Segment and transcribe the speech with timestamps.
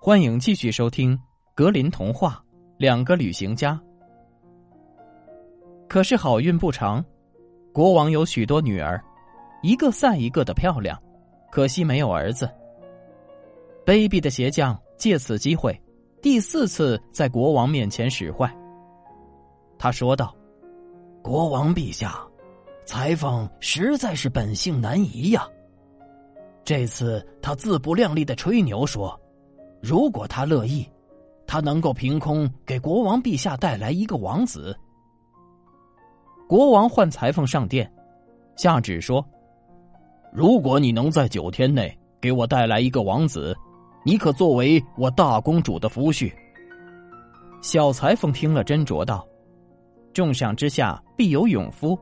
[0.00, 1.16] 欢迎继续收听
[1.56, 2.40] 《格林童话》。
[2.76, 3.78] 两个旅行家，
[5.88, 7.04] 可是好运不长。
[7.72, 9.02] 国王有许多女儿，
[9.60, 10.96] 一个赛一个的漂亮，
[11.50, 12.48] 可惜没有儿子。
[13.84, 15.76] 卑鄙的鞋匠借此机会，
[16.22, 18.48] 第四次在国王面前使坏。
[19.80, 20.32] 他说道
[21.22, 22.24] ：“国王陛下，
[22.84, 25.44] 裁缝实在是本性难移呀。
[26.62, 29.20] 这次他自不量力的吹牛说，
[29.80, 30.86] 如果他乐意。”
[31.50, 34.78] 他能够凭空给国王陛下带来一个王子。
[36.46, 37.90] 国王唤裁缝上殿，
[38.54, 39.24] 下旨说
[40.30, 43.56] ：“如果你能在九天内给我带来一个王子，
[44.04, 46.30] 你可作为我大公主的夫婿。”
[47.64, 49.26] 小裁缝听了，斟酌道
[50.12, 51.98] ：“重赏之下必有勇夫，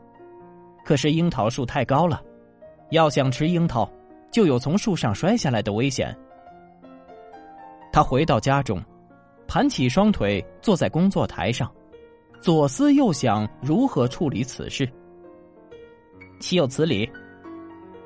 [0.84, 2.20] 可是樱桃树太高了，
[2.90, 3.88] 要想吃樱桃，
[4.32, 6.12] 就有从树上摔下来的危险。”
[7.96, 8.78] 他回到家中。
[9.48, 11.74] 盘起双腿坐在工作台上，
[12.42, 14.86] 左思右想如何处理此事。
[16.38, 17.10] 岂有此理！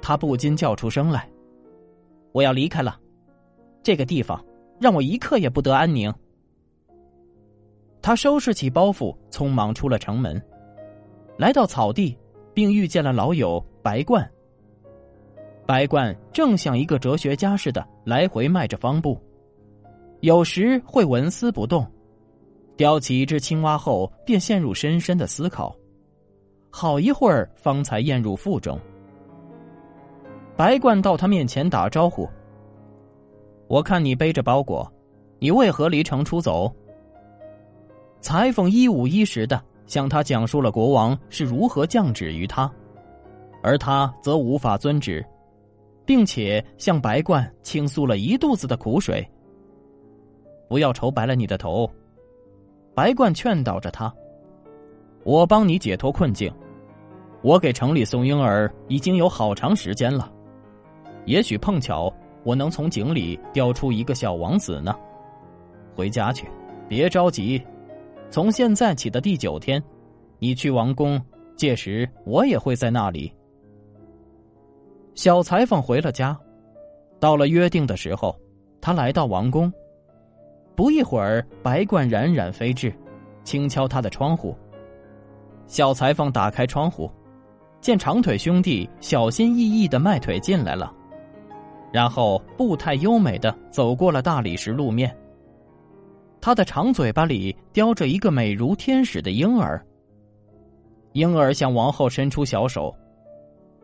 [0.01, 1.29] 他不禁叫出声来
[2.31, 3.01] ：“我要离开了，
[3.83, 4.41] 这个地方
[4.79, 6.15] 让我一刻也不得安宁。”
[8.01, 10.41] 他收拾起包袱，匆忙出了城门，
[11.37, 12.17] 来到草地，
[12.55, 14.31] 并遇见了老友白冠。
[15.67, 19.21] 白冠正像一个哲学家似的来回迈着方步。
[20.21, 21.87] 有时会纹丝不动，
[22.77, 25.75] 叼起一只青蛙后，便陷入深深的思考，
[26.71, 28.79] 好一会儿方才咽入腹中。
[30.57, 32.29] 白冠到他面前打招呼
[33.67, 34.91] ：“我看你背着包裹，
[35.39, 36.71] 你为何离城出走？”
[38.21, 42.71] 裁缝一五一十的向他讲述了国王是如何降旨于他，
[43.63, 45.25] 而他则无法遵旨，
[46.05, 49.27] 并且向白冠倾诉了一肚子的苦水。
[50.71, 51.91] 不要愁白了你的头，
[52.95, 54.15] 白冠劝导着他
[55.27, 56.49] ：“我帮你解脱困境，
[57.43, 60.33] 我给城里送婴儿已经有好长时间了，
[61.25, 62.09] 也许碰巧
[62.45, 64.95] 我能从井里叼出一个小王子呢。
[65.97, 66.49] 回家去，
[66.89, 67.61] 别着急，
[68.31, 69.83] 从现在起的第九天，
[70.39, 71.21] 你去王宫，
[71.57, 73.35] 届时我也会在那里。”
[75.17, 76.39] 小裁缝回了家，
[77.19, 78.39] 到了约定的时候，
[78.81, 79.71] 他来到王宫。
[80.81, 82.91] 不一会儿，白冠冉冉飞至，
[83.45, 84.57] 轻敲他的窗户。
[85.67, 87.13] 小裁缝打开窗户，
[87.83, 90.91] 见长腿兄弟小心翼翼的迈腿进来了，
[91.93, 95.15] 然后步态优美的走过了大理石路面。
[96.41, 99.85] 他的长嘴巴里叼着一个美如天使的婴儿。
[101.13, 102.97] 婴儿向王后伸出小手，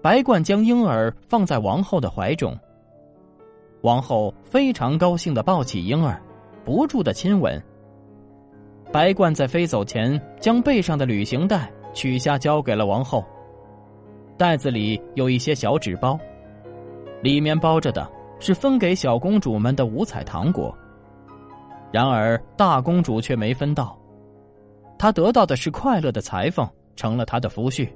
[0.00, 2.58] 白冠将婴儿放在王后的怀中。
[3.82, 6.18] 王后非常高兴的抱起婴儿。
[6.66, 7.62] 不住的亲吻。
[8.92, 13.24] 白冠在飞走前，将背上的旅行袋取下，交给了王后。
[14.36, 16.18] 袋子里有一些小纸包，
[17.22, 18.10] 里面包着的
[18.40, 20.76] 是分给小公主们的五彩糖果。
[21.92, 23.96] 然而大公主却没分到，
[24.98, 27.88] 她得到的是快乐的裁缝成了她的夫婿。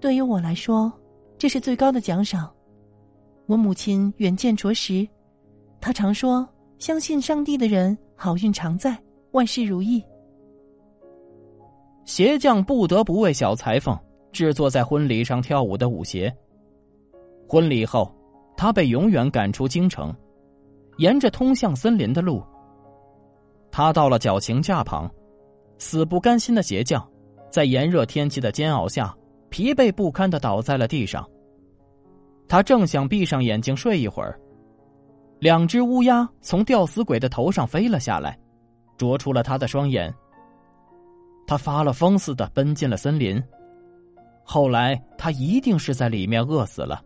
[0.00, 0.90] 对于我来说，
[1.36, 2.50] 这是最高的奖赏。
[3.46, 5.06] 我母亲远见卓识，
[5.78, 6.48] 她常说。
[6.82, 9.00] 相信上帝的人，好运常在，
[9.30, 10.02] 万事如意。
[12.04, 13.96] 鞋匠不得不为小裁缝
[14.32, 16.36] 制作在婚礼上跳舞的舞鞋。
[17.46, 18.12] 婚礼后，
[18.56, 20.12] 他被永远赶出京城，
[20.96, 22.42] 沿着通向森林的路。
[23.70, 25.08] 他到了绞刑架旁，
[25.78, 27.08] 死不甘心的鞋匠，
[27.48, 29.16] 在炎热天气的煎熬下，
[29.50, 31.24] 疲惫不堪的倒在了地上。
[32.48, 34.36] 他正想闭上眼睛睡一会儿。
[35.42, 38.38] 两只乌鸦从吊死鬼的头上飞了下来，
[38.96, 40.14] 啄出了他的双眼。
[41.48, 43.42] 他发了疯似的奔进了森林。
[44.44, 47.02] 后来他一定是在里面饿死了，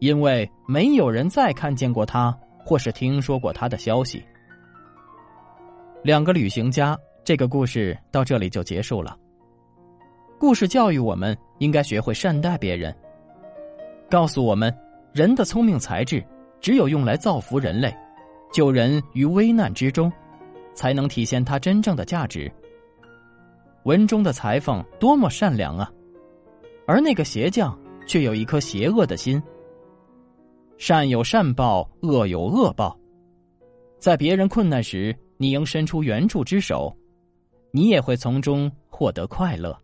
[0.00, 4.20] 因为没有人再看见过他，或是听说过他的消息。
[6.02, 9.16] 两个旅行家，这个故事到这里就结束了。
[10.40, 12.92] 故事教育我们应该学会善待别人，
[14.10, 14.76] 告诉我们
[15.12, 16.20] 人的聪明才智。
[16.62, 17.94] 只有用来造福人类、
[18.52, 20.10] 救人于危难之中，
[20.74, 22.50] 才能体现它真正的价值。
[23.82, 25.90] 文中的裁缝多么善良啊，
[26.86, 27.76] 而那个鞋匠
[28.06, 29.42] 却有一颗邪恶的心。
[30.78, 32.96] 善有善报，恶有恶报。
[33.98, 36.96] 在别人困难时，你应伸出援助之手，
[37.72, 39.76] 你也会从中获得快乐。